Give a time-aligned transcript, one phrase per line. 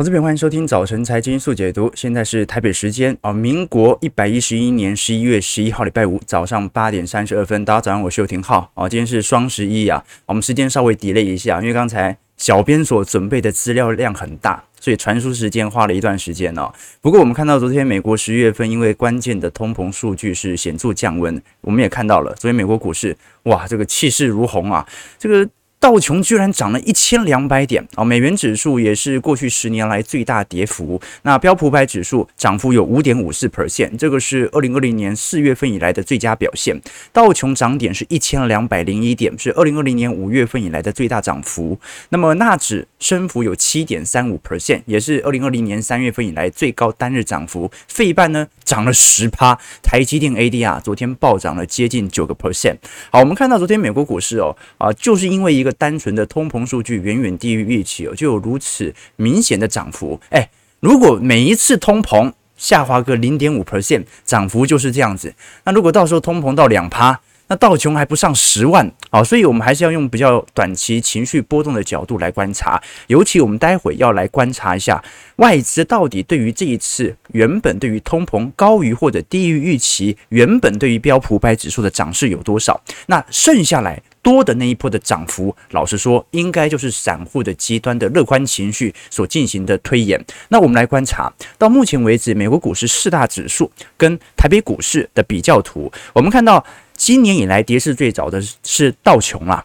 [0.00, 1.90] 好，这边欢迎收听早晨财经速解读。
[1.92, 7.64] 现在是台北时间啊，民国一百一十一年十一月十一号，礼拜五早上八点三十二分。
[7.64, 8.88] 大家早上，我是邱廷浩啊。
[8.88, 16.72] 今天是双十一啊，我们时间稍微 delay 一下，因为刚才小编所准备的资料量很大，所以传输时间花了一段时间哦。
[17.00, 24.86] 不过我们看到昨天美国十一月份因为关键的通膨数据是显著降温，我们也看到了昨天美国股市哇，这个气势如虹啊，
[25.18, 25.50] 这个。
[25.80, 28.04] 道琼居然涨了一千两百点啊！
[28.04, 31.00] 美元指数也是过去十年来最大跌幅。
[31.22, 36.80] 那标普百指数涨幅有五点五四 percent，这个是二零二零年四月份以来的最佳表现。
[37.12, 41.78] 道琼涨点是一千两百零一点，是二零二零年五月份以来的最大涨幅。
[42.08, 47.70] 那么纳指升幅有七点三五 percent，也是二零二零年三月份以来最高单日涨幅。
[47.86, 52.78] 费半呢涨了十趴，台积电 ADR 昨天暴涨了接近九个 percent。
[53.12, 55.67] 好，我们看到昨天美国股市哦啊，就是因为一个。
[55.72, 60.20] 单纯的通膨数据远远低于预期哦，就有如此明显的涨幅。
[60.30, 60.48] 哎，
[60.80, 65.34] 如果每一次通膨下滑个零点五 percent，涨幅就是这样子。
[65.64, 72.78] 那如果到时候通膨到两趴，那道琼还不上十万啊，所以我们还是要用比较短期情绪波动的角度来观察。
[73.06, 75.02] 尤其我们待会要来观察一下
[75.36, 82.78] 外资到底对于这一次原本对于通膨高于或者低于预期，原本对于标普五百指数的涨势有多少？
[83.06, 84.02] 那剩下来。
[84.22, 90.22] 多的那一波的涨幅，老实说，应该就是散户的极端的乐观情绪所进行的推演。
[90.48, 99.64] 那我们来观察，到目前为止，美国股市四大指数跟台北股市的比较图，我们看到今年以来跌势最早的是道琼啊。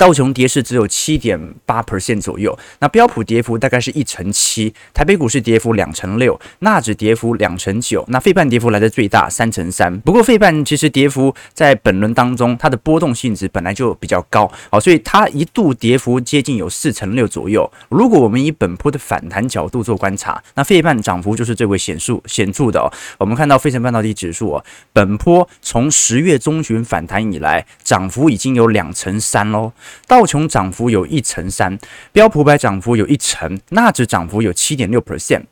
[0.00, 10.00] 道琼跌势只有七点八 percent 左右，那标普跌幅大概是一成七，台北股市跌幅两成六，纳指跌幅两成九，那费半跌幅来的最大三成三。
[10.00, 17.70] 不过费半其实跌幅在本轮当中，它的波动性质本来就比较高，好，所以它一度跌幅接近有四成六左右。
[17.90, 22.90] 如果我们以本波的反弹角度做观察，那费半涨幅就是最为显著显著的哦。
[23.18, 29.70] 我们看到费城半导体指数哦，本波从十月中旬反弹以来，涨幅已经有两成三喽。
[30.06, 31.78] 道琼涨幅有一成三，
[32.12, 35.44] 标普百涨幅有一成，纳指涨幅有七点六 percent。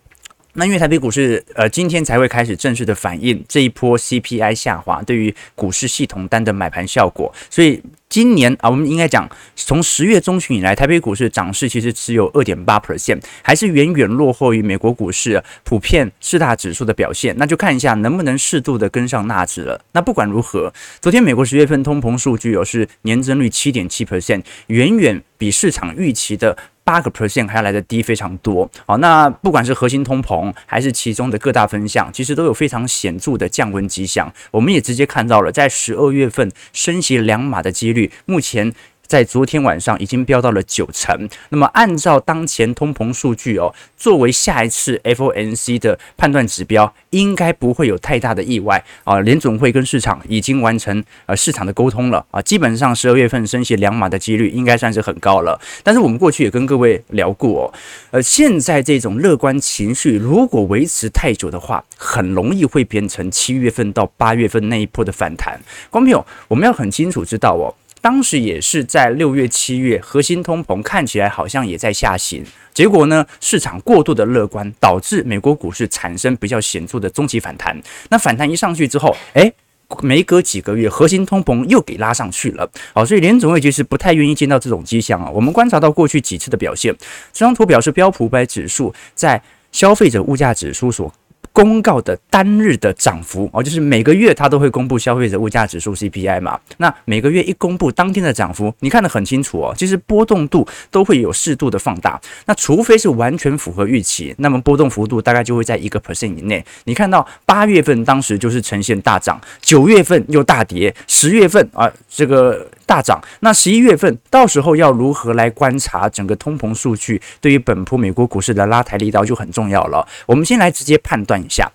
[0.58, 7.80] 那因为台北股市呃今天才会开始正式的反映这一波 CPI 下滑对于股市系统单的买盘效果，所以。
[8.10, 17.36] 今年啊，我们应该讲，从十月中旬以来，台北股市涨势其实只有二点八 percent，还是远远落后于美国股市普遍四大指数的表现。
[17.36, 19.78] 那就看一下能不能适度的跟上纳指了。
[19.92, 26.56] 那不管如何，昨天美国十月份通膨数据有是年增率七点七 percent，远远比市场预期的。
[26.88, 34.32] 八个 percent 还要来的低非常多，好，那不管是核心通膨还是其中的各大分项，其实都有非常显著的降温迹象。
[34.50, 38.72] 我们也直接看到了，在十二月份升息两码的几率，目前。
[39.08, 41.28] 在昨天晚上已经飙到了九成。
[41.48, 49.18] 那么按照当前通膨数据哦，作为下一次 FOMC 的判断指标，应该不会有太大的意外啊。
[49.20, 55.58] 联总会跟市场已经完成呃市场的沟通了啊，基本上十二月份升息两码的几率应该算是很高了。
[55.82, 57.74] 但是我们过去也跟各位聊过哦，
[58.10, 65.58] 呃，现在这种乐观情绪如果维持太久的话，很容易会变成七月份到八月份那一波的反弹。
[65.88, 67.74] 观众朋友，我们要很清楚知道哦。
[68.00, 77.80] 当时也是在六月、七月，核心通膨看起来好像也在下行，结果呢，市场过度的乐观，导致美国股市产生比较显著的中期反弹。
[78.10, 79.52] 那反弹一上去之后，诶，
[80.00, 82.70] 没隔几个月，核心通膨又给拉上去了。
[82.94, 85.30] 好，所以联总会其实不太愿意见到这种迹象啊。
[85.30, 86.94] 我们观察到过去几次的表现，
[87.32, 89.42] 这张图表示标普五百指数在
[89.72, 91.12] 消费者物价指数所。
[91.58, 96.56] 公告的单日的涨幅哦，就是每个月它都会公布消费者物价指数 CPI 嘛。
[96.76, 99.74] 那每个月一公布当天的涨幅，你看得很清楚哦。
[99.76, 102.20] 其实波动度都会有适度的放大。
[102.46, 106.64] 那除非是完全符合预期，那么波动幅度大概就会在一个 percent 以内。
[106.84, 113.20] 你看到八月份当时就是呈现大涨，九月份又大跌，十月份啊这个大涨。
[113.40, 120.08] 那十一月份到时候要如何来观察整个通膨数据，对于本波美国股市的拉抬力道就很重要了。
[120.24, 121.46] 我们先来直接判断一。
[121.50, 121.70] 下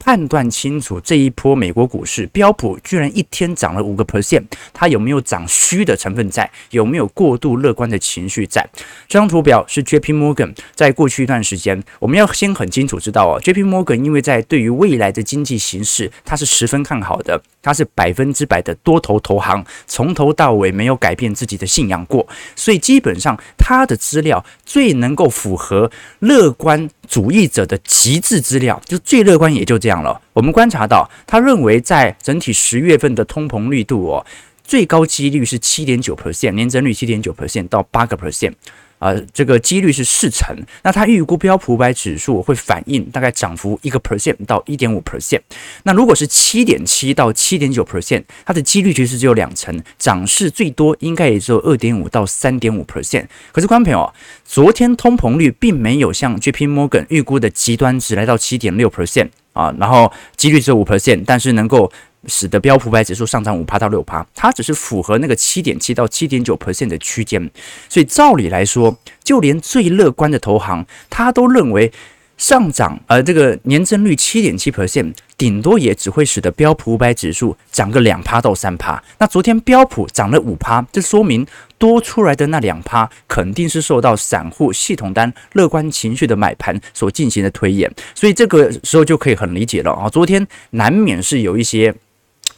[0.00, 4.42] 判断清楚这一波美国股市标普居然一天涨了五个 percent，
[4.72, 6.50] 它有没有涨虚的成分在？
[6.70, 8.66] 有没有过度乐观的情绪在？
[9.06, 22.26] 这张图表是 JP Morgan 在过去一段时间，我们要先很清楚知道哦，JP Morgan 因为在对于未来的经济形势，它是十分看好的，它是百分之百的多头投行，从头到尾没有改变自己的信仰过，
[22.56, 26.88] 所以基本上它的资料最能够符合乐观。
[27.10, 30.22] 主义者的极致资料，就最乐观也就这样了。
[30.32, 34.24] 我们观察到，他认为在整体十月份的通膨率度哦，
[34.62, 38.52] 最高几率是七点九 percent，年增率七点九 percent 到八个 percent。
[39.00, 45.40] 呃，这个几率是四成，那它预估标普五百指数会反映大概涨幅一个 percent 到一点五 percent。
[45.84, 53.26] 那如果是七点七到七点九 percent，它的几率其实只有两成，涨势最多应该也只有二点五到三点五 percent。
[53.52, 54.12] 可是观众朋友，
[54.44, 61.90] 昨天通膨率并没有像 JP Morgan 预估的极端值来到七点六 percent 啊，然后几率只有五 percent，但是能够。
[62.26, 67.50] 使得标普五百指数上涨五趴到六趴，它只是符合那个七点七到七点九 percent 的区间，
[67.88, 71.90] 所以照理来说，就连最乐观的投行，他都认为
[72.36, 79.02] 上涨，呃，这个年增率七点七 percent，顶多也只会使得标普五百指数涨个两趴到三趴。
[79.18, 81.46] 那昨天标普涨了五趴，这说明
[81.78, 91.94] 多出来的那两趴肯定是受到散户系统单乐观情绪的买盘所进行的推演，所以这个时候就可以很理解了啊，昨天难免是有一些。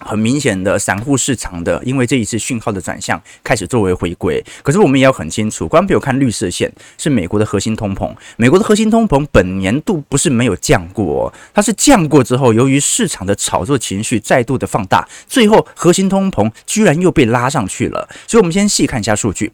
[0.04, 4.43] 很明显的散户市场的，因为这一次讯号的转向开始作为回归。
[4.62, 8.14] 可是我们也要很清楚，观众朋友看绿色线是美国的核心通膨。
[8.37, 18.08] 美国的核心通膨本年度不是没有降过，它是降过之后，由于市场的炒作情绪再度的放大，最后核心通膨居然又被拉上去了。
[18.26, 19.52] 所以，我们先细看一下数据。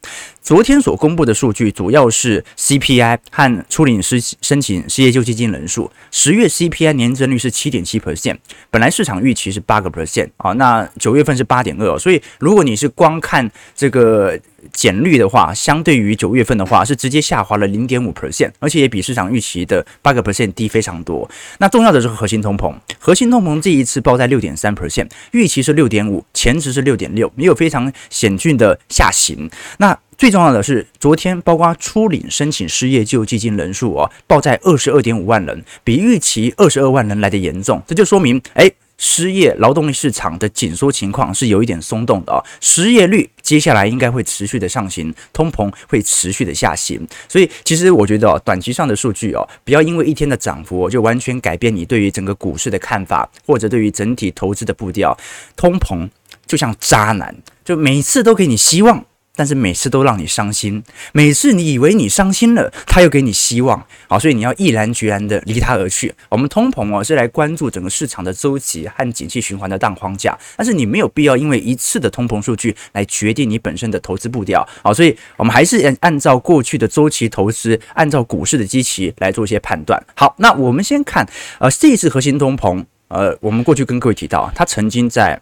[0.48, 5.90] 昨天所公布的数据主要是 CPI 和初领失申请失业救济金人数。
[6.10, 8.38] 十月 CPI 年增率是七点七 percent，
[8.70, 10.30] 本来市场预期是八个 percent。
[10.38, 14.40] 啊，那九月份是八点二，所以如果你是光看这个
[14.72, 21.30] 减率的话，相对于九月份的话，是直接下滑了零点五 percent，而且也比市场预期的八个 percent 低非常多。
[21.58, 29.50] 那重要的是核心通膨，核心通膨这一次报在六点三 percent，预期是六点五，前值是六点六，没有非常险峻的下行。
[29.76, 38.70] 那最重要的是，昨天包括初领申请失业救济金人数哦，报在二十二点五万人，比预期二十二万人来得严重，这就说明，哎。
[39.00, 55.16] 失业劳动力市场的紧缩情况是有一点松动的啊，失业率接下来应该会持续的上行，通膨会持续的下行，所以其实我觉得哦，短期上的数据哦，不要因为一天的涨幅就完全改变你对于整个股市的看法，或者对于整体投资的步调。
[55.54, 56.10] 通膨
[56.44, 57.32] 就像渣男，
[57.64, 59.04] 就每次都给你希望。
[59.38, 60.82] 但是每次都让你伤心，
[61.12, 66.12] 每次你以为你伤心了，他又给你希望，好，所以你要毅然决然的离他而去。
[66.28, 80.02] 我们通膨哦是来关注整个市场的周期和景气循环的大框架，但是你没有必要因为一次的通膨数据来决定你本身的投资步调，好，所以我们还是按按照过去的周期投资，按照股市的基期来做一些判断。
[80.16, 81.24] 好，那我们先看，
[81.60, 85.40] 呃，这一次核心通膨，呃，我们过去跟各位提到，它曾经在。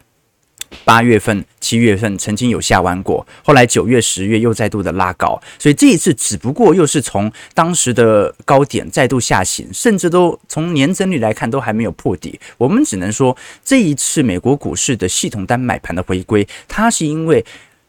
[0.85, 12.39] 八月份、七月份曾经有下弯过，后来九月、十月又再度的拉高，所以这一次只不过又是从当时的高点再度下行，甚至都从年增率来看都还没有破底。
[12.57, 17.45] 我们只能说，这一次美国股市的系统单买盘的回归，它是因为。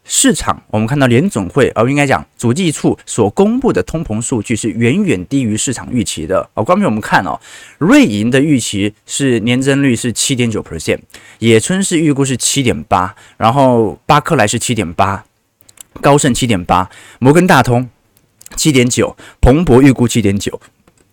[0.09, 6.49] 市场，我们看到联总会，而应该讲主计处所公布的通膨数据是远远低于市场预期的。
[6.53, 7.37] 哦，关于我们看哦，
[7.77, 10.99] 瑞银的预期是年增率是七点九 percent，
[11.39, 15.25] 野村是预估是七点八，然后巴克莱是七点八，
[15.99, 16.89] 高盛七点八，
[17.19, 17.89] 摩根大通
[18.55, 20.59] 七点九，彭博预估七点九。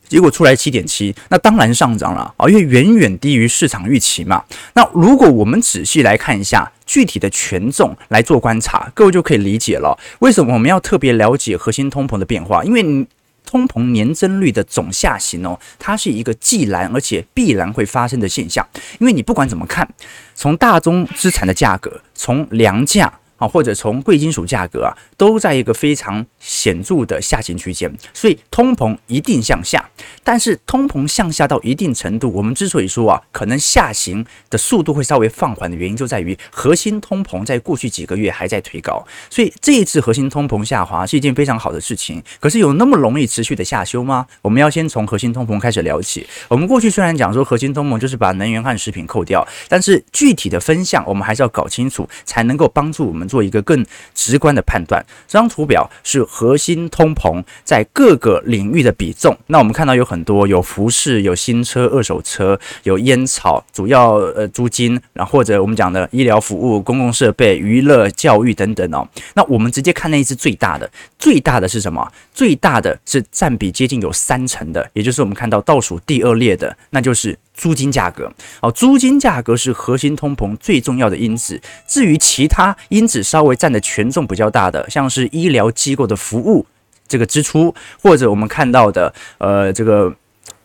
[0.08, 4.44] 结果出来七点七，那当然上涨了啊，因为远远低于市场预期嘛。
[4.74, 12.62] 那如果我们仔细来看一下具体的权重来做观察，各位就可以理解了为什么我们要特别了解核心通膨的变化。
[12.64, 13.06] 因为
[13.44, 18.66] 通膨年增率的总下行哦，它是一个既然而且必然会发生的现象。
[18.98, 19.88] 因为你不管怎么看，
[20.34, 23.12] 从大宗资产的价格，从粮价。
[23.48, 29.84] 或者从贵金属价格啊，都在一个非常显著的下行区间，所以通膨一定向下。
[30.22, 39.04] 但是通膨向下到一定程度，我们之所以说啊，可能下行的速度会稍微放缓的原因，就在于核心通膨在过去几个月还在推高。
[39.28, 42.22] 所以这一次核心通膨下滑是一件非常好的事情。
[42.40, 44.26] 可是有那么容易持续的下修吗？
[44.40, 46.26] 我们要先从核心通膨开始聊起。
[46.48, 53.28] 我们过去虽然讲说核心通膨就是把能源和食品扣掉，但是具体的分项我们还是要搞清楚，才能够帮助我们。
[53.34, 59.36] 做一个更直观的判断，这张图表是核心通膨在各个领域的比重。
[59.48, 69.04] 那我们看到有很多，有服饰、有新车、二手车、有烟草，主要呃租金，然后或者我们讲的医疗服务、公共设备、娱乐、教育等等哦。
[69.34, 70.88] 那我们直接看那一支最大的，
[71.18, 72.08] 最大的是什么？
[72.32, 77.36] 最大的是占比接近有三成的，也就是我们看到倒数第二列的，那就是。
[77.54, 78.30] 租金价格，
[78.60, 81.60] 哦，租金价格是核心通膨最重要的因子。
[81.86, 86.66] 至于其他因子稍微占的权重比较大的，像是医疗机构的服务
[87.06, 90.12] 这个支出，或者我们看到的，呃，这个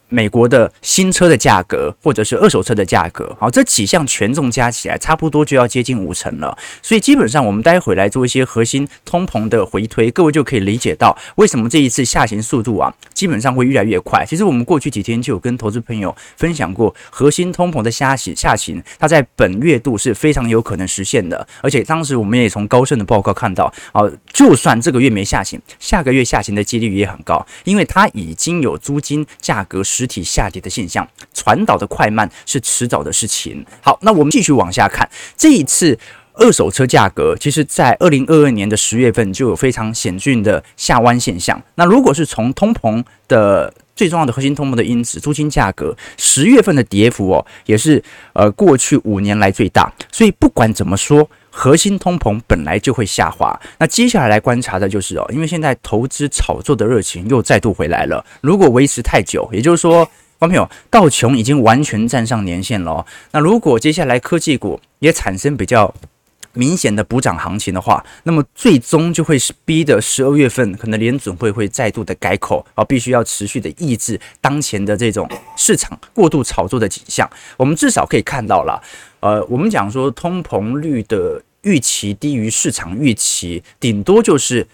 [0.09, 6.57] 美国的新车的价格，或者是二手车的价格，好，这几项权重加起来，差不多就要接近五成了。
[6.81, 14.25] 所以基本上，我们待会来做一些核心通膨的回推，各位就可以理解到为什么这一次下行速度啊，基本上会越来越快。
[14.25, 21.47] 其实我们过去几天就有跟投资朋友分享过，核心通膨的下行下行，它在本月度是非常有可能实现的。
[21.61, 24.01] 而且当时我们也从高盛的报告看到，啊，
[24.33, 33.65] 就算这个月没下行，下个月下行的几率也很高，因为它已经有租金价格实体下跌的现象，传导的快慢是迟早的事情。
[33.81, 35.99] 好，那我们继续往下看，这一次
[36.35, 41.61] 二手车价格，其实在二零二二年的十月份就有非常显著的下弯现象。
[41.75, 48.01] 那如果是从通膨的最重要的核心通膨的因子，租金价格十月份的跌幅哦，也是
[48.31, 49.91] 呃过去五年来最大。
[50.09, 53.59] 所以不管怎么说，核心通膨本来就会下滑。
[53.77, 58.25] 那接下来来观察的就是哦，因为现在投资炒作的热情又再度回来了。
[58.41, 60.05] 如果维持太久，也就是说，
[60.37, 63.05] 观众朋友，道琼已经完全站上年线了。
[63.31, 65.93] 那如果接下来科技股也产生比较
[66.53, 77.29] 明显的补涨行情的话，那么最终就会是逼得十二月份可能联准会会再度的改口啊，必须要持续的抑制当前的这种市场过度炒作的景象。
[77.55, 78.81] 我们至少可以看到了，
[79.19, 84.67] 呃，我们讲说通膨率的预期低于市场预期，顶多就是。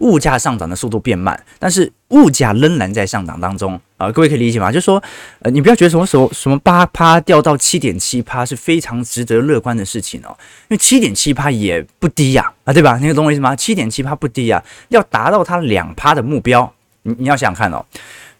[0.00, 4.72] 物价上涨的速度变慢，但是物价仍然在上涨当中啊、各位可以理解吗？
[4.72, 5.02] 就是说，
[5.40, 10.34] 呃，你不要觉得什么时候什么八趴掉到七点七趴是非常值得乐观的事情哦，
[10.68, 12.96] 因为七点七趴也不低呀，啊，对吧？
[12.96, 13.54] 你懂我意思吗？
[13.54, 17.84] 七点七趴不低呀，要达到它两趴的目标，你你要想想看哦，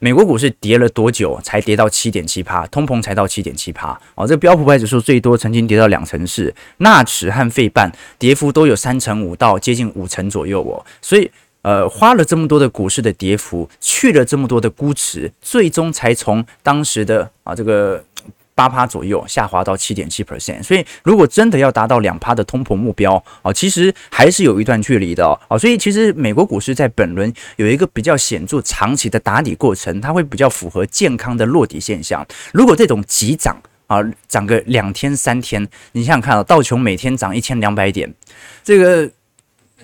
[0.01, 2.67] 美国股市跌了多久才跌到七点七趴？
[2.67, 11.31] 通膨才到七点七趴哦，这标普百指数最多曾经跌到两成四，纳指和费半跌幅都有三成五到接近五成左右哦，所以。
[11.63, 18.03] 呃，花了这么多的股市的跌幅，去了这么多的估值，最终才从当时的啊这个
[18.61, 20.63] 八趴左右下滑到七点七 percent。
[20.63, 25.59] 所以，如果真的要达到两趴的通膨目标啊，其实还是有一段距离的哦。
[25.59, 32.27] 所以，其实美国股市在本轮有一个比较显著长期的打底过程，它会比较符合健康的落底现象。
[32.53, 38.13] 如果这种急涨啊，涨个两天三天，你想想看啊，道琼每天涨一千两百点，
[38.63, 39.11] 这个。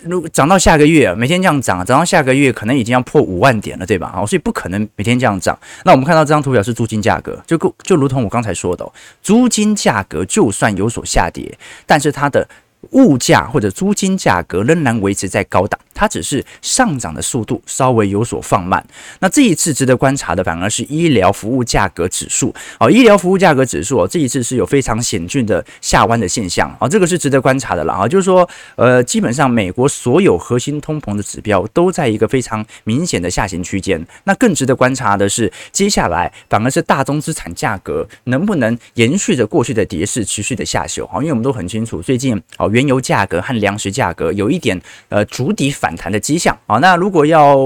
[0.02, 4.12] 如果涨到下个月，每天这样涨，涨到下个月可能已经要破五万点了，对吧？
[4.14, 5.58] 好，所以不可能每天这样涨。
[5.84, 8.86] 那我们看到这张图表是租金价格，就就如同我刚才说的，
[9.22, 12.46] 租金价格就算有所下跌，但是它的。
[12.92, 18.86] 物价或者租金价格仍然维持在高档，它只是上涨的速度稍微有所放慢。
[19.18, 28.06] 那这一次值得观察的反而是医疗服务价格指数哦，医疗服务价格指数哦，这一次是有非常显著的下弯的现象啊，这个是值得观察的了啊。
[28.06, 34.06] 就是说，呃，基本上美国所有核心通膨的指标都在一个非常明显的下行区间。
[34.24, 41.18] 那更值得观察的是，接下来反而是大宗资产价格能不能延续着过去的跌势持续的下修啊？
[41.18, 42.70] 因为我们都很清楚，最近哦。
[42.76, 47.56] 原油价格和粮食价格有一点呃筑底反反弹的迹象啊，那如果要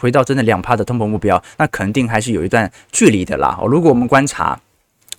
[0.00, 3.56] 回到真的两帕的通膨目标，那肯定还是有一段距离的啦。
[3.68, 4.58] 如果我们观察。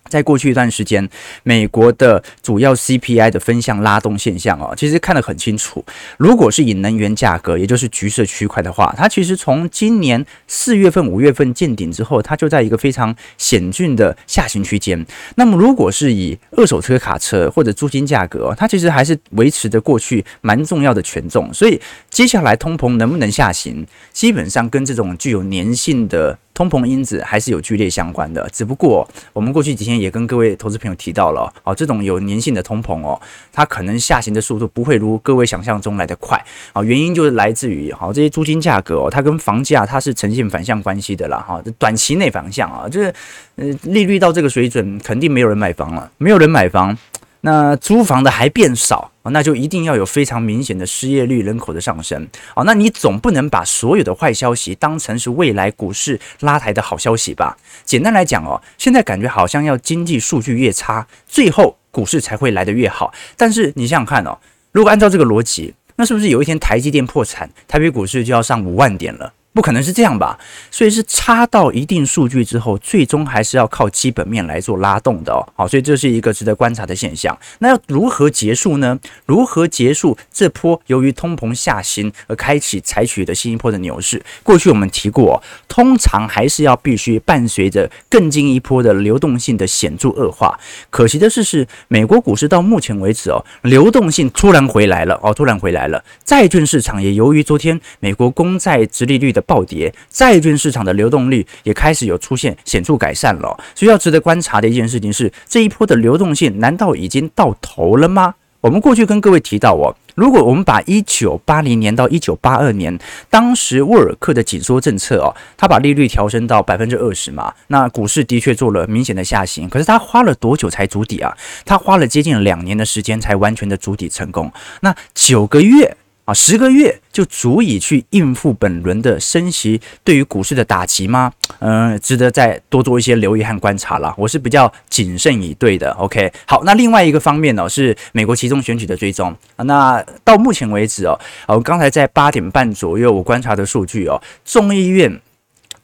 [0.09, 1.07] 在过去一段时间，
[1.43, 5.83] 美国的主要 CPI 的分项拉动现象哦，其实看得很清楚。
[6.17, 15.05] 如果是以能源价格，也就是橘色区块的话，它其实从今年四月份、五月份见顶之后，它就在一个非常险峻的下行区间。
[15.35, 21.53] 那么，如果是以二手车、卡车或者租金价格，它其实还是维持着过去蛮重要的权重。
[21.53, 21.79] 所以，
[22.09, 26.37] 接下来通膨能不能下行，基本上跟这种具有粘性的。
[26.53, 33.19] 通膨因子还是有剧烈相关的，只不过我们过去几天也跟各位投资朋友提到了，哦，这种有粘性的通膨哦，
[33.51, 36.43] 它可能下行的速度不会如各位想象中来得快
[36.73, 43.13] 啊，原因就是来自于哈这些租金价格哦，它跟房价它是呈现反向关系的啦哈，短期内反向啊，就是
[43.55, 46.97] 呃利率到这个水准，肯定没有人买房了，没有人买房。
[47.43, 52.63] 那租房的还变少哦，那就一定要有非常明显的失业率、人口的上升啊。
[52.63, 57.57] 那你总不能把所有的坏消息当成是未来股市拉抬的好消息吧？
[57.85, 63.13] 简单来讲哦，现在感觉好像要经济数据越差，最后股市才会来得越好。
[63.37, 64.37] 但是你想想看哦，
[64.71, 69.33] 如果按照这个逻辑，那是不是有一天台积电破产，台北股市就要上五万点了？
[69.53, 70.39] 不可能是这样吧？
[70.69, 75.45] 所以是差到一定数据之后，最终还是要靠基本面来做拉动的哦。
[75.55, 77.37] 好，所以这是一个值得观察的现象。
[77.59, 78.97] 那要如何结束呢？
[79.25, 84.23] 如何结束这波由于通膨下行而开启采取的新一波的牛市？
[84.43, 90.57] 过去我们提过，通常还是要必须伴随着更进一波的流动性的显著恶化。
[90.89, 96.01] 可惜的是，是美国股市到目前为止哦，流动性突然回来了哦，突然回来了。
[96.23, 103.57] 债券市场也由于昨天美国公债殖利率的暴跌，债券市场的流动率也开始有出现显著改善了。
[103.75, 108.35] 所以要值得观察的一件事情是，这一波的流动性难道已经到头了吗？
[108.61, 112.95] 我们过去跟各位提到哦，如果我们把一九八零年到一九八二年
[113.27, 119.67] 当时沃尔克的紧缩政策哦，他把利率调升到百分之二十嘛，那股市的确做了明显的下行。
[119.67, 121.35] 可是他花了多久才筑底啊？
[121.65, 124.51] 他花了接近两年的时间才完全的筑底成功。
[124.81, 125.97] 那九个月。
[126.31, 131.33] 啊，十个月就足以去应付本轮的升息对于股市的打击吗？
[131.59, 134.15] 嗯、值得再多做一些留意和观察了。
[134.17, 135.91] 我是比较谨慎以对的。
[135.91, 139.35] OK，好，那另外一个方面呢，是美国期中选举的追踪。
[139.57, 145.19] 那到目前为止哦，我刚才在八点半左右我观察的数据哦，众议院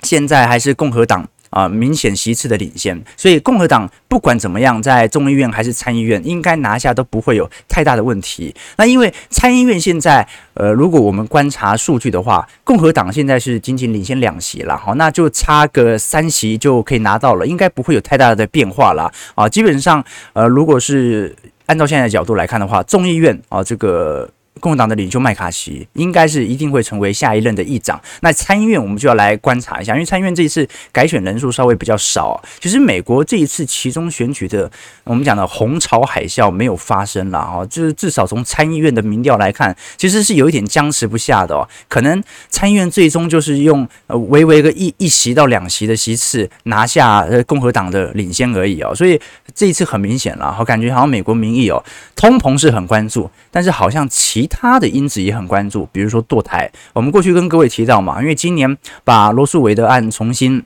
[0.04, 1.28] 现在还是共和党。
[1.58, 8.54] 啊，明显席次的领先，所以共和党不管怎么样，在众议院还是参议院，应该拿下都不会有太大的问题。
[8.78, 19.12] 那因为参议院现在，呃，如果我们观察数据的话，共和党现在是仅仅领先两席了，好，那就差个三席就可以拿到了，应该不会有太大的变化了。
[19.34, 21.36] 啊，基本上，呃，如果是
[21.66, 24.30] 按照现在的角度来看的话，众议院啊，这个。
[24.58, 28.00] 共和党的领袖麦卡锡应该是一定会成为下一任的议长。
[28.22, 32.42] 那参议院我们就要来观察一下，因为参议院这一次改选人数稍微比较少。
[32.60, 34.70] 其实美国这一次其中选举的
[35.04, 41.68] 我们讲的红潮海啸没有发生了哈，就是至少从参议院的民调来看，其实是有一点僵持不下的哦。
[41.88, 48.96] 可能参议院最终就是用呃微微个一一席到两席的席次拿下呃共和党的领先而已哦。
[48.96, 49.20] 所以
[49.54, 51.84] 这一次很明显了，我感觉好像美国民意哦，
[52.16, 56.72] 通膨是很关注，但是好像其他的因子也很关注，比如说堕胎。
[56.94, 60.64] 我们过去跟各位提到嘛，因为今年把罗诉韦德案重新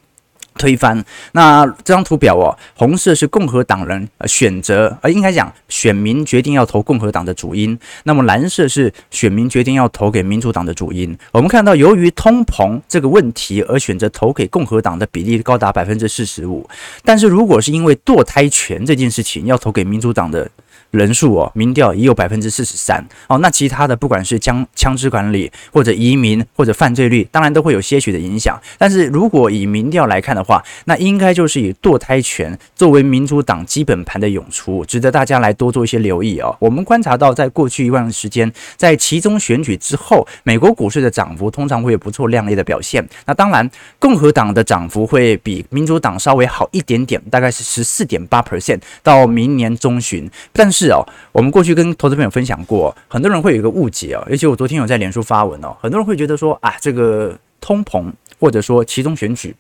[0.58, 1.04] 推翻。
[1.32, 7.78] 那这张图表哦，红色是共和党人选择，呃，应该讲选民决定要投共和党的主因。
[8.04, 11.18] 那么蓝色是选民决定要投给民主党的主因。
[11.32, 16.70] 我们看到，由于通膨这个问题而选择投给共和党的比例高达百分之四十五。
[17.04, 20.50] 但是如果是因为堕胎权这件事情要投给民主党的，
[20.92, 23.38] 人数哦，民调也有百分之四十三哦。
[23.40, 28.60] 那其他的不管是枪枪支管理或者移民或者犯罪率，当然都会有些许的影响。
[28.78, 36.56] 但是如果以民调来看的话，那应该就是以堕胎权作为民主党基本盘的涌出，值得大家来多做一些留意哦。
[36.60, 43.08] 我们观察到，在过去一段时间，在其中选举之后，美国股市的涨幅通常会有不错亮丽的表现。
[43.26, 50.81] 那当然，共和党的涨幅会比民主党稍微好一点点，大概是十四点八 percent 到明年中旬，但是。
[50.82, 59.56] 是哦，我们过去跟投资朋友分享过，很多人会有一个误解哦，尤其我昨天有在脸书发文哦，很多人会觉得说啊，这个通膨或者说其中选举，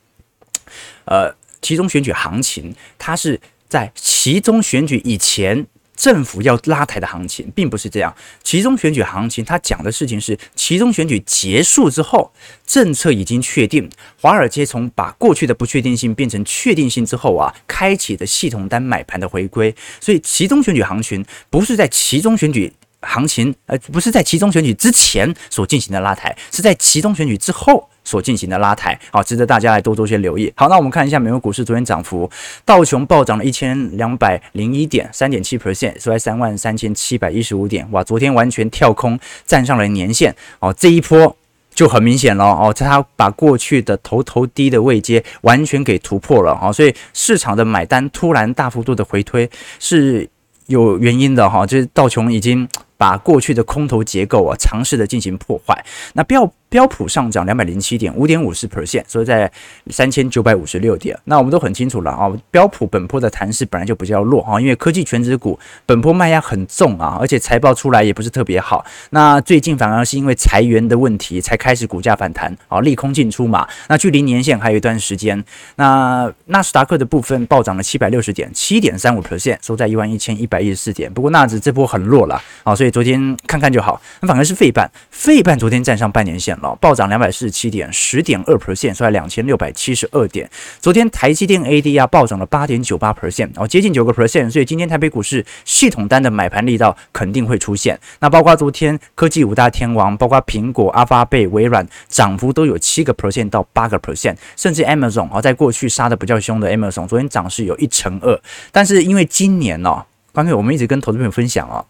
[1.05, 1.31] 呃，
[1.61, 5.67] 其中选举行情，它是在其中选举以前。
[6.01, 8.11] 政府要拉抬的行情并不是这样，
[8.41, 12.33] 其中选举行情，它讲的事情是其中选举结束之后，
[12.65, 13.87] 政策已经确定，
[14.19, 22.73] 华尔街从把过去的不确定性变成确定性之后啊，开启的系统单买盘的回归，所以其中选举行情不是在其中选举。
[23.01, 30.51] 行情呃，不是在集中选举之前所进行的拉抬，是在集中选举之后所进行的拉抬，好，值得大家来多做些留意。
[30.55, 32.29] 好，那我们看一下美国股市昨天涨幅，
[32.63, 41.35] 道琼暴涨了一千两百零一点，三点七 percent，收在三万三千七百一十五点，哇，昨天完全跳空站上了年线，哦，这一波
[41.73, 50.29] 就很明显了，哦，它把过去的头头低的位阶完全给突破了，哦，所以市场的买单突然大幅度的回推是
[50.67, 52.67] 有原因的，哈，就是道琼已经。
[53.01, 55.83] 把过去的空头结构啊，尝试的进行破坏。
[56.13, 59.51] 那标标普上涨两百零七点，五点五四 percent，所在
[59.87, 61.17] 三千九百五十六点。
[61.23, 68.85] 那我们都很清楚了啊，标普本波的弹势本来就比较弱啊，因为科技全指股本波卖压很重啊，而且财报出来也不是特别好。
[69.09, 73.67] 那最近反而是因为裁员的问题才开始股价反弹啊，利空进出嘛。
[73.87, 75.43] 那距离年线还有一段时间。
[75.77, 81.11] 那纳斯达克的部分暴涨了七百六十点，七点三五 percent，收在一万一千一百一十四点。
[81.11, 82.90] 不过纳指这波很弱了啊，所以。
[82.91, 90.49] 昨天看看就好，那反而是费半，费半昨天站上半年线了，暴涨两百四十七点，十点二 percent，收在两千六百七十二点。
[90.79, 97.99] 昨天台积电 ADR 暴涨了八点九八 percent，哦，接近九个 percent，所以今天台北股市系统单的买盘力道肯定会出现。
[98.19, 108.39] 那包括昨天科技五大天王，包括苹果、阿发贝、微软，涨幅都有七个 percent 到八个 percent，甚至 Amazon 哦，在过去杀的比较凶的 Amazon，昨天涨势有一成二。
[108.71, 111.85] 但是因为今年哦，刚才我们一直跟投资朋友分享哦。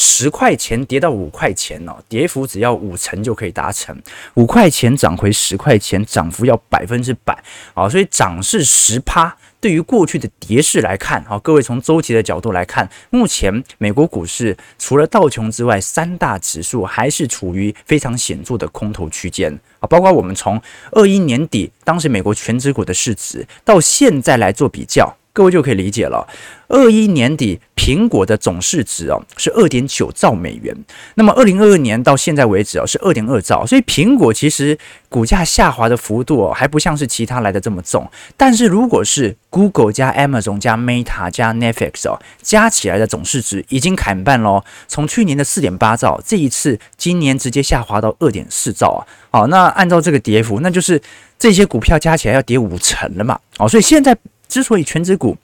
[0.00, 4.00] 十块钱跌到五块钱哦，跌幅只要五成就可以达成。
[4.34, 7.36] 五块钱涨回十块钱，涨幅要百分之百
[7.74, 7.88] 啊！
[7.88, 9.36] 所以涨是十趴。
[9.60, 19.88] 对于过去的跌势来看，啊，各位从周期的角度来看，目前美国股市除了道琼之外，三大指数还是处于非常显著的空头区间啊。
[19.88, 25.12] 包括我们从二一年底当时美国权值股的市值到现在来做比较。
[25.38, 26.26] 各位就可以理解了，
[26.66, 30.76] 二一年底苹果的总市值哦是二点九兆美元，
[31.14, 34.76] 那么二零二二年到现在为止哦是二点二兆，所以苹果其实
[35.08, 51.00] 股价下滑的幅度哦还不像是其他来的这么重，但是如果是 Google 加 Amazon 加 Meta 加 Netflix 哦加起来的总市值已经砍半喽，从去年的四点八兆，这一次今年直接下滑到二点四兆啊，好，那按照这个跌幅，那就是
[51.38, 54.18] 这些股票加起来要跌五成了嘛，哦，所以现在。
[54.48, 55.36] 之所以权值股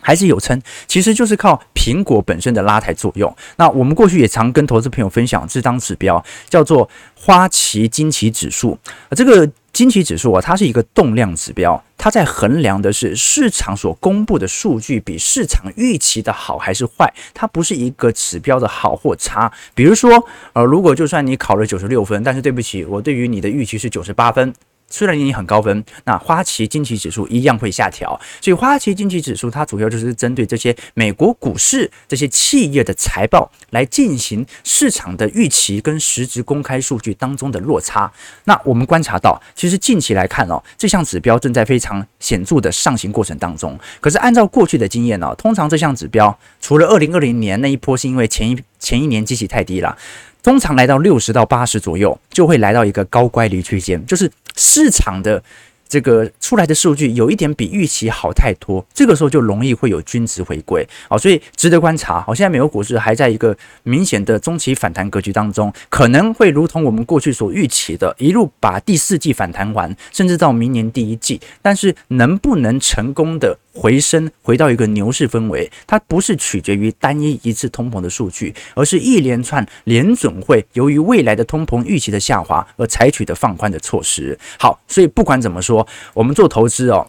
[0.00, 3.34] 还是有撑，其实就是靠苹果本身的拉抬作用。
[3.56, 8.76] 那我们过去也常跟投资朋友分享这张指标，叫做花旗惊奇指数。
[9.16, 19.50] 这个惊奇指数啊，它是一个动量指标，它在衡量的是市场所公布的数据比市场预期的好还是坏，它不是一个指标的好或差。
[19.72, 24.52] 比如说，呃，如果就算你考了九十六分，但是对不起，我对于你的预期是九十八分。
[24.92, 28.20] 虽然你很高分，那花旗经济指数一样会下调。
[28.42, 38.12] 所以花旗经济指数它主要就是针对这些美国股市这些企业的财报来进行市场的预期跟实质公开数据当中的落差。
[38.44, 43.78] 那我们观察到，其实近期来看哦，这项指标正在非常显著的上行过程当中。
[43.98, 49.96] 可是按照过去的经验呢，通常这项指标除了二零二零年那一波是因为前一前一年机器太低了。
[50.42, 55.42] 通常来到六十到八十左右，就会来到一个高乖离区间，就是市场的
[55.88, 62.20] 这个出来的数据有一点比预期好太多，这个时候就容易会有均值回归，好，所以值得观察。
[62.20, 73.58] 好，现在美国股市还在一个明显的中期反弹格局当中，可能会如同我们过去所预期的，一路把第四季反弹完，甚至到明年第一季，但是能不能成功的？
[73.74, 84.38] 回升回到一个牛市氛围，它不是取决于单一一次通膨的数据，而是一连串联准会由于未来的通膨预期的下滑而采取的放宽的措施。
[84.58, 87.08] 好，所以不管怎么说，我们做投资哦。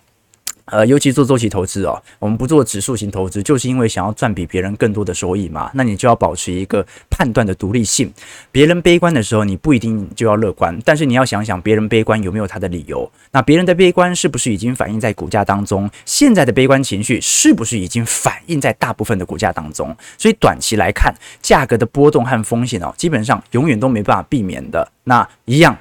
[0.65, 5.69] 呃，尤其做周期投资哦，我们不做指数型投资，就是因为想要赚比别人更多的收益嘛。
[5.73, 8.09] 那你就要保持一个判断的独立性。
[8.49, 13.11] 别人悲观的时候，你不一定就要乐观，但是你要想想别人悲观有没有他的理由。
[13.31, 15.89] 那别人的悲观是不是已经反映在股价当中？
[16.05, 19.93] 现在的悲观情绪是不是已经反映在大部分的股价当中？
[20.17, 24.89] 所以短期来看，价格的波动和风险哦，基本上永远都没办法避免的。
[25.03, 25.77] 那一样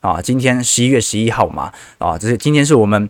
[0.00, 3.08] 啊，今天十一月十一号嘛，啊，这是今天是我们。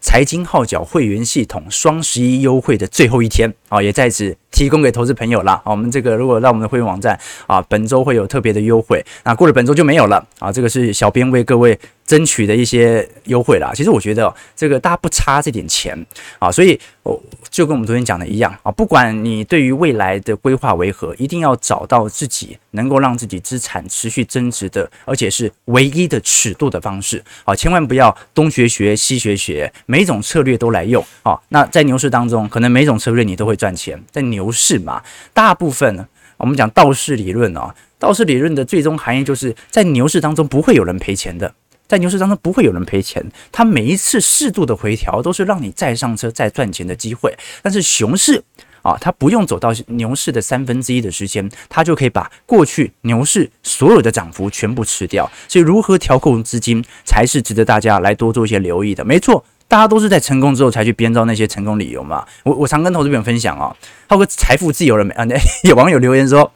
[0.00, 5.60] 财经号角会员系统双十一优惠的最后一天啊，也在此提供给投资朋友了。
[5.64, 10.50] 我们这个如果让我们的会员网站啊，本周会有特别的优惠，那过了本周就没有了啊。
[10.52, 13.72] 这个是小编为各位争取的一些优惠啦。
[13.74, 16.06] 其实我觉得这个大家不差这点钱
[16.38, 31.38] 啊，所以我就跟我们昨天讲的一样啊，不管你对于未来的规划为何，一定要找到自己能够让自己资产持续增值的，而且是唯一的尺度的方式啊，千万不要东学学西学学，每种策略都来用啊。
[31.48, 35.02] 那在牛市当中，可能每种策略你都会赚钱，在牛牛市嘛，
[35.34, 41.54] 大部分我们讲道氏理论啊，道氏理论的最终含义就是在牛市当中不会有人赔钱的。
[41.86, 47.36] 在牛市当中不会有人赔钱，它每一次适度的回调都是让你再上车再赚钱的机会。
[47.62, 48.40] 但是熊市
[48.82, 55.28] 啊，它不用走到牛市的三分之一的时间，它就可以把过去牛市所有的涨幅全部吃掉。
[55.48, 59.04] 所以如何调控资金才是值得大家来多做一些留意的。
[59.04, 62.26] 没错，大家都是在成功之后才去编造那些成功理由嘛。
[62.42, 63.74] 我我常跟投资朋友分享啊，
[64.08, 65.24] 浩哥财富自由了没啊？
[65.62, 66.50] 有网友留言说，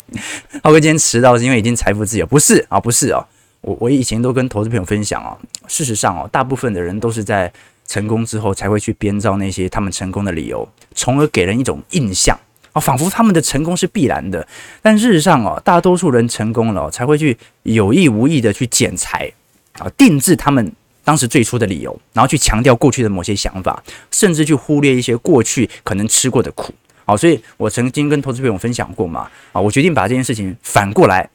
[0.64, 3.24] 浩哥今天迟到是因为已经财富自由，不是啊，不是哦。
[3.60, 7.50] 我我以前都跟投资朋友分享哦，事实上哦，大部分的人都是在
[7.86, 12.36] 成功之后才会去编造那些他们成功的理由，从而给人一种印象
[12.72, 14.44] 啊，仿佛他们的成功是必然的。
[14.82, 19.30] 但事实上哦，大多数人成功了才会去有意无意的去剪裁
[19.78, 20.72] 啊，定制他们
[21.04, 26.72] 当时最初的理由，然后去强调过去的某些想法，甚至去忽略一些过去可能吃过的苦。
[27.04, 31.28] 好，所以我曾经跟投资朋友分享过嘛，啊，我决定把这件事情反过来。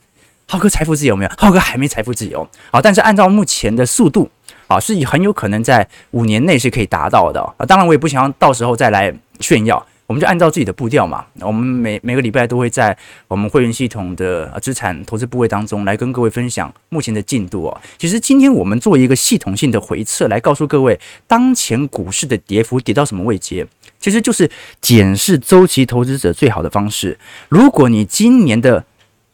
[0.47, 1.31] 浩哥财富自由没有？
[1.37, 2.49] 浩哥还没财富自由。
[2.71, 4.27] 好，但是按照目前的速度，
[4.65, 7.65] 啊，是很有可能在五年内是可以达到的啊。
[7.67, 11.23] 当然，我也不想到时候再来炫耀，我们就按照自己的步调嘛。
[11.41, 17.81] 我们每每个礼拜都会在我们会员系统的资产投资部位当中来跟各位分享目前的进度哦。
[17.99, 23.67] 其实今天我们做一个系统性的回测，来告诉各位当前股市的跌幅跌到什么位阶，
[23.99, 24.49] 其实就是
[24.81, 27.19] 检视周期投资者最好的方式。
[27.47, 28.83] 如果你今年的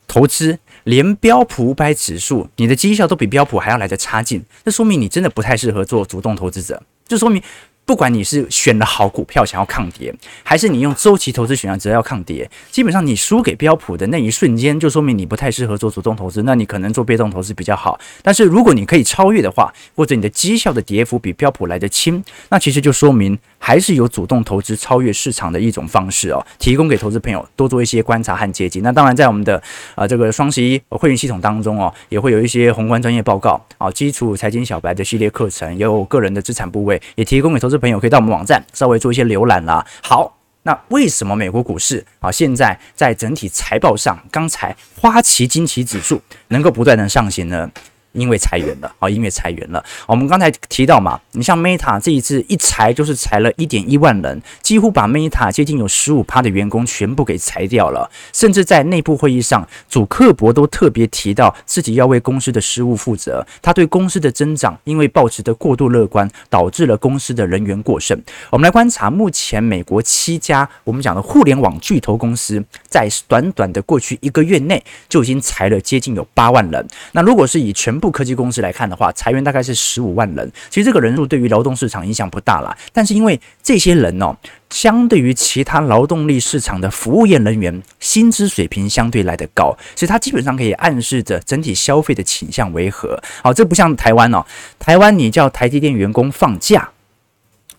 [0.10, 7.42] 投资，连标普五百指数，你的绩效都比标普还要来得差劲，这说明你真的不太适合做主动投资者，就说明。
[7.86, 18.00] 不管你是选了好股票想要抗跌，还是你用周期投资选项只要抗跌，基本上你输给标普的那一瞬间，就说明你不太适合做主动投资，那你可能做被动投资比较好。
[18.24, 26.40] 但是如果你可以超越的话，或者你的绩效的跌幅比标普来得轻，那其实就说明还是有主动投资超越市场的一种方式哦。
[26.60, 28.84] 提供给投资朋友多做一些观察和接近。
[28.84, 29.60] 那当然，在我们的
[29.96, 37.76] 啊、这个双十一会员系统当中哦，也会有一些宏观专业报告啊、基础财经小白的系列课程，也有个人的资产部位，也提供给投资。
[37.80, 39.84] 朋友可以到我们网站稍微做一些浏览啦。
[40.04, 47.70] 好，那为什么美国股市啊现在在整体财报上，刚才花旗惊奇指数能够不断的上行呢？
[48.16, 49.84] 因为裁员了啊，因为裁员了。
[50.08, 58.10] 我们刚才提到嘛，你像 Meta 这一次一裁就是裁了一点一万人，几乎把 Meta 接近有十五趴的员工全部给裁掉了。
[58.34, 63.46] 甚至在内部会议上，祖克伯都特别提到自己要为公司的失误负责。
[63.62, 68.20] 他对公司的增长，因为抱持的过度乐观，导致了公司的人员过剩。
[68.50, 76.88] 我们来观察目前美国七家我们讲的互联网巨头公司，在短短的过去一个月内就已经裁了接近有八万人。
[77.12, 80.52] 那如果是以全部科技公司来看的话，裁员大概是十五万人。
[80.70, 84.36] 其实这个人数对于劳动市场影响不大啦，但是因为这些人哦，
[84.70, 93.22] 相对于其他劳动力市场的服务业人员，薪资水平相对来得高，所以它基本上可以暗示着整体消费的倾向为何。
[93.44, 94.46] 好，这不像台湾哦，
[94.80, 96.90] 台湾你叫台积电员工放假，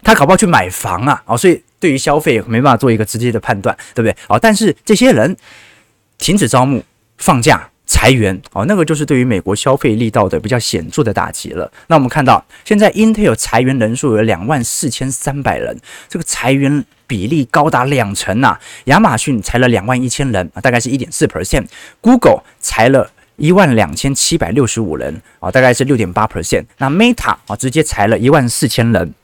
[0.03, 4.17] 他搞不好去买房啊，哦，所以对于消费没办法做一个直接的判断，对不对？
[4.29, 5.37] 哦，但是这些人
[6.19, 6.83] 停止招募，
[7.19, 7.71] 放假。
[7.87, 11.71] 裁员哦，那个就是对于美国消费力道的比较显著的打击了。
[11.87, 18.59] 那我们看到，现在 Intel 裁员人数有两万四千三百人，这个裁员比例高达两成呐。
[18.87, 21.67] 亚马逊裁了两万一千人啊，大概是一点四 percent。
[22.01, 26.65] Google 裁了一万两千七百六十五人啊，大概是六点八 percent。
[26.79, 29.15] 那 Meta 啊，直接裁了一万四千人，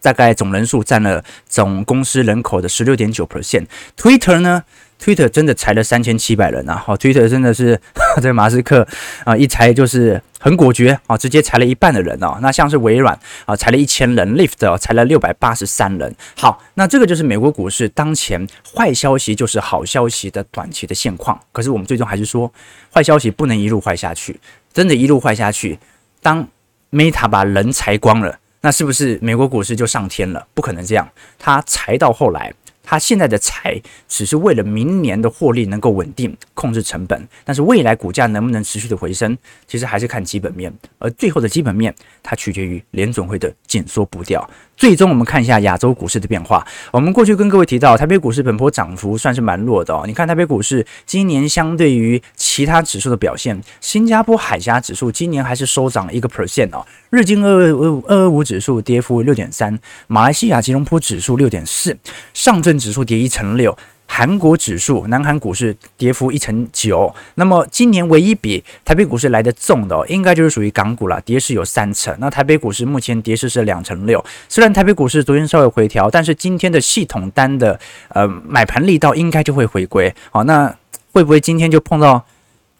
[0.00, 3.66] 大概总人数占了总公司人口的十六点九 percent。
[3.96, 4.64] Twitter 呢
[5.02, 6.76] ？Twitter 真的裁了三千七百人啊！
[6.76, 7.78] 好，Twitter 真的是
[8.16, 8.86] 这个马斯克
[9.24, 12.38] 啊，一裁就是很果决啊，直接裁了一半的人哦。
[12.40, 16.14] 那像是微软啊，裁了一千人；Lyft 裁了六百八十三人。
[16.36, 21.38] 好，那这个就是美国股市当前坏消息就是好消息的短期的现况。
[21.52, 22.50] 可是我们最终还是说，
[22.92, 24.40] 坏消息不能一路坏下去。
[24.72, 25.78] 真的，一路坏下去，
[26.22, 26.48] 当
[26.90, 30.46] Meta 把人裁光了，那是不是美国股市就上天了？
[30.54, 32.52] 不可能这样，它裁到后来。
[32.84, 41.92] 它现在的财只是为了明年的获利能够稳定控制成本，但是未来股价能不能持续的回升，其实还是看基本面，而最后的基本面
[42.22, 44.48] 它取决于联准会的紧缩步调。
[44.76, 46.66] 最终我们看一下亚洲股市的变化。
[46.90, 50.02] 我们过去跟各位提到，台北股市本波涨幅算是蛮弱的哦。
[50.04, 56.84] 你看台北股市今年相对于其他指数的表现，新加坡海峡指数今年还是收涨了一个 percent 哦。
[57.14, 61.96] 日经二二五二二五指数跌幅六点三，马来西亚吉隆坡指数六点四，
[62.34, 63.76] 上证指数跌一成六。
[64.06, 67.12] 韩国指数，南韩股市跌幅一成九。
[67.36, 72.14] 那么今年唯一比台北股市来的重的，应该就是属于港股了，跌势有三成。
[72.20, 74.22] 那台北股市目前跌势是两成六。
[74.48, 80.14] 虽然台北股市昨天稍微回调，但是今天的系统单的呃买盘力道应该就会回归。
[80.30, 80.72] 好，那
[81.12, 82.24] 会不会今天就碰到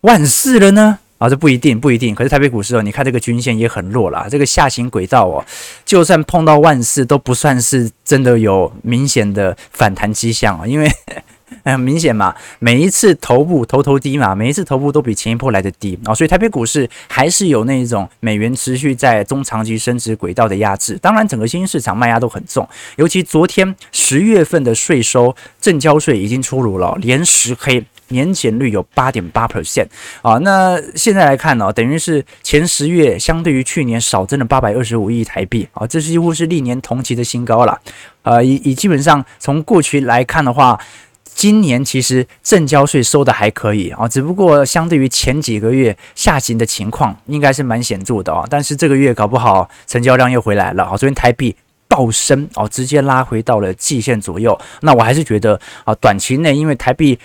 [0.03, 0.99] 万四了呢？
[1.25, 2.15] 啊，这不一定，不一定。
[2.15, 5.43] 可是台北股市哦，你看这个均线也很弱了，这个下行轨道哦，
[5.87, 10.91] 就算碰到万事都不算是真的有明显的反弹迹象啊，因为
[11.65, 20.99] 很明显嘛，每一次头部头头低嘛，每一次头部都比前一波来的低啊，所以台北股市还是有那种美元持续在中长期升值轨道的压制。
[21.01, 27.83] 当然，整个新兴市场卖压都很重，尤其昨天十月份的税收证交税已经出炉了，连十黑。
[28.09, 29.87] 年减率有八点八 percent
[30.23, 37.81] 啊，那现在来看呢、等于是前十月相对于去年少增了八百二十五亿台币啊，这几乎是历年同期的新高了。
[38.23, 40.79] 呃，以以基本上从过去来看的话，
[41.25, 48.45] 今年其实证交税收的还可以啊，只不过相对于前几个月下行的情况，应该是蛮显著的啊。
[48.51, 51.57] 但是这个月搞不好成交量又回来了啊，昨天台币
[51.89, 54.59] 暴升哦，直接拉回到了季线左右。
[54.83, 57.19] 那我还是觉得啊，短期内因为台币。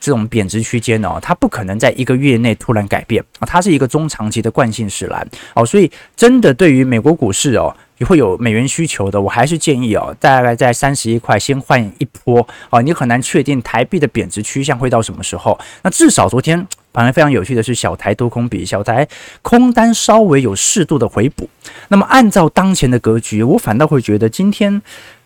[0.00, 15.58] 这种贬值区间哦，它不可能在一个月内突然改变啊，它是一个中长期的惯性使然哦，所以真的对于美国股市哦，也会有美元需求的，我还是建议哦，大概在三十一块先换一波哦，你很难确定台币的贬值趋向会到什么时候。
[15.82, 19.06] 那至少昨天反而非常有趣的是，小台多空比，小台
[19.42, 21.48] 空单稍微有适度的回补。
[21.88, 24.82] 那么按照当前的格局，我反倒会觉得今天。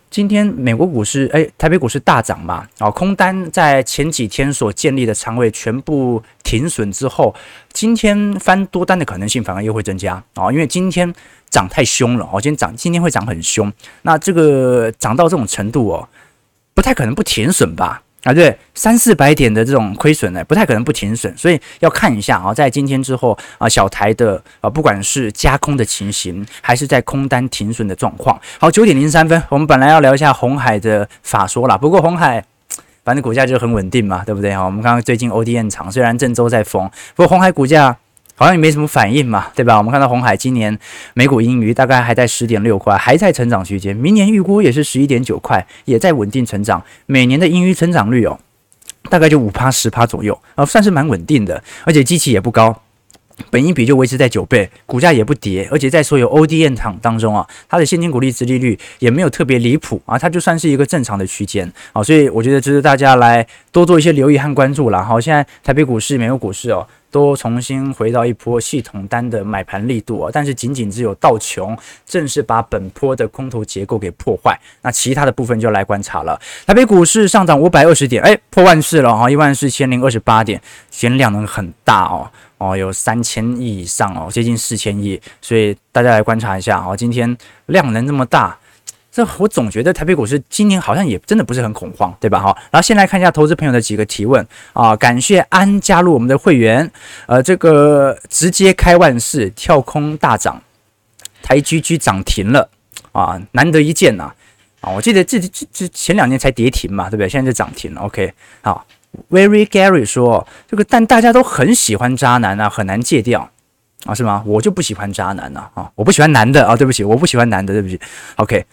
[0.08, 7.34] 今天美国股市，哎，台北股市大涨嘛，啊，空单在前几天所建立的仓位全部停损之后，
[7.72, 11.12] 今天翻多单的可能性反而又会增加啊，因为今天
[11.50, 13.70] 涨太凶了哦，今天涨，今天会涨很凶，
[14.02, 16.08] 那这个涨到这种程度哦，
[16.72, 18.02] 不太可能不停损吧？
[18.26, 28.36] 啊，对，三四百点的这种亏损呢，不太可能不停损，所以要看一下啊，在今天之后啊，小台的啊，不管是加空的情形，还是在空单停损的状况。
[28.58, 32.44] 好，九点零三分，我们本来要聊一下红海的法说啦，不过红海
[33.04, 34.64] 反正股价就很稳定嘛，对不对啊？
[34.64, 37.96] 我们刚刚最近 ODN 厂虽然郑州在封，不过红海股价。
[38.36, 39.78] 好像也没什么反应嘛，对吧？
[39.78, 40.78] 我们看到鸿海今年
[41.14, 43.96] 每股盈余大概还在十点六块，还在成长区间。
[43.96, 46.84] 明年预估也是十一点九块，也在稳定成长。
[47.06, 48.38] 每年的盈余成长率哦，
[49.08, 51.64] 大概就五趴十趴左右啊，算是蛮稳定的。
[51.84, 52.82] 而且基期也不高，
[53.48, 55.66] 本一比就维持在九倍，股价也不跌。
[55.72, 62.02] 而且在所有 ODM 厂当中啊，它的现金股利殖利率也没有特别离谱啊，它就算是一个正常的区间啊。
[62.02, 65.02] 所以我觉得值得大家来多做一些留意和关注了。
[65.02, 66.86] 好，现在台北股市、美国股市哦。
[67.10, 76.38] 都重新回到一波系统单的买盘力度啊，但是仅仅只有道琼正式把本波的空头结构给破坏，那其他的部分就来观察了。
[76.66, 88.58] 台北股市上涨五百二十点，哎，破万四了哈，一万四千零二十八点，今天量能很大哦，哦，有三千亿以上哦，接近四千亿，所以大家来观察一下哦，今天量能这么大。
[89.16, 92.38] 这我总觉得台北股市今年好像也真的不是很恐慌，对吧？
[92.38, 96.90] 哈，然后先来看一下投资朋友的几个提问啊，感谢安加入我们的会员，
[97.24, 100.62] 呃，这个直接开万事跳空大涨，
[101.42, 102.68] 台 GG 涨停了
[103.12, 104.30] 啊，难得一见呐
[104.82, 104.90] 啊！
[104.90, 107.26] 我记得这这这前两年才跌停嘛，对不对？
[107.26, 108.30] 现在就涨停了，OK。
[108.60, 108.86] 好
[109.30, 113.50] ，Very Gary 说这个，但大家都很喜欢渣男啊，很难戒掉
[114.04, 114.42] 啊，是吗？
[114.44, 117.98] 我就不喜欢渣男呐啊，我不喜欢男的啊，对不起，我不喜欢男的，对不起
[118.36, 118.66] ，OK。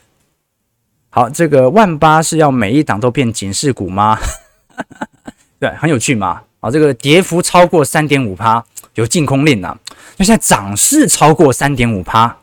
[1.16, 4.18] 好，这个万八是要每一档都变警示股吗？
[5.62, 6.42] 对，很有趣嘛。
[6.60, 8.64] 啊，这个跌幅超过三点五趴
[8.96, 9.78] 有禁空令啊。
[10.18, 12.36] 那现在涨势超过三点五趴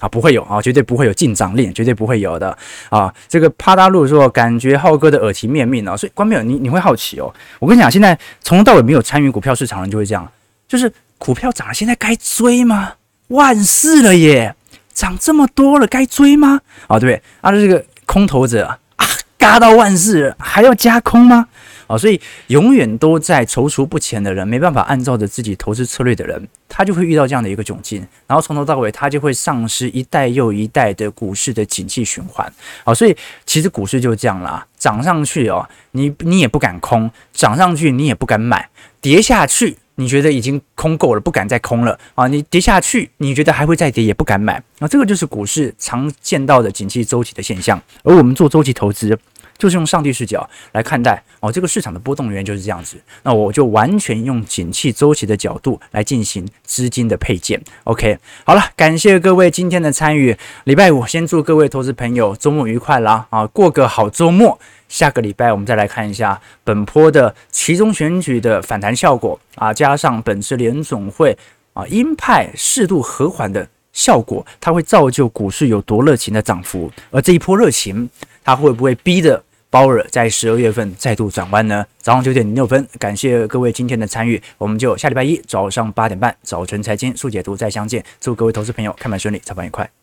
[0.00, 2.54] 啊，不会有啊，绝对不会有禁涨令，绝对不会有的
[2.90, 3.10] 啊。
[3.28, 7.32] 这个帕大陆说，感觉浩哥的耳提面命啊，所以观众朋友，你你会好奇哦。
[7.58, 10.30] 我跟你讲，现在从头到尾没有参与股票市场的人就会这样，
[10.68, 12.92] 就是股票涨了，现在该追吗？
[13.28, 14.54] 万事了耶，
[14.92, 16.60] 涨这么多了，该追吗？
[16.88, 17.22] 啊，对不对？
[17.40, 17.82] 啊，这个。
[18.06, 19.06] 空头者啊，
[19.38, 21.48] 嘎到万事还要加空吗？
[21.88, 32.50] 啊，所以永远都在踌躇不前的人，没办法按照着自己投资策略的人，他就会遇到这样的一个窘境，然后从头到尾他就会丧失一代又一代的股市的景气循环。
[32.84, 38.68] 啊，所以其实股市就这样啦，涨上去哦，你你也不敢空；涨上去你也不敢买；
[39.00, 39.76] 跌下去。
[40.02, 42.26] 你觉得已经空够了，不敢再空了啊！
[42.26, 44.88] 你跌下去，你觉得还会再跌，也不敢买那！
[44.88, 47.80] 这个就是股市常见到的景气周期的现象。
[48.02, 49.16] 而我们做周期投资，
[49.62, 52.96] 就是用上帝视角来看待哦，这个市场的波动原因就是这样子。
[53.22, 57.62] 那我就完全用景气周期的角度来进行资金的配件。
[57.84, 60.36] OK，好了，感谢各位今天的参与。
[60.64, 63.24] 礼拜五先祝各位投资朋友周末愉快啦！
[63.30, 64.58] 啊，过个好周末。
[64.88, 71.38] 下个礼拜我们再来看一下本波的期中选举的反弹效果啊，加上本次联总会
[71.72, 78.10] 啊鹰派适度和缓的效果，它会造就股市有多热情的涨幅，而这一波热情，
[78.42, 79.42] 它会不会逼得
[79.72, 81.86] 鲍尔在十二月份再度转弯呢？
[81.98, 90.01] 早上九点零六分，感谢各位今天的参与，我们就下礼拜一早上八点半早晨财经速解读再相见，祝各位投资朋友开盘顺利，操盘愉快。